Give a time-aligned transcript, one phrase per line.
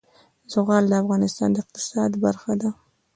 [0.53, 2.69] زغال د افغانستان د اقتصاد برخه ده.